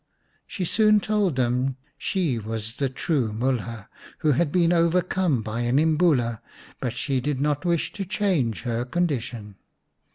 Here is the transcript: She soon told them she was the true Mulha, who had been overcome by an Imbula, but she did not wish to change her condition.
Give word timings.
She 0.47 0.65
soon 0.65 0.99
told 0.99 1.35
them 1.35 1.77
she 1.95 2.39
was 2.39 2.77
the 2.77 2.89
true 2.89 3.31
Mulha, 3.31 3.87
who 4.25 4.31
had 4.31 4.51
been 4.51 4.73
overcome 4.73 5.43
by 5.43 5.59
an 5.61 5.77
Imbula, 5.77 6.41
but 6.79 6.93
she 6.93 7.21
did 7.21 7.39
not 7.39 7.65
wish 7.65 7.93
to 7.93 8.03
change 8.03 8.63
her 8.63 8.83
condition. 8.83 9.57